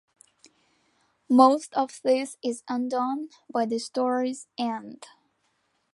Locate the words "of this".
1.75-2.35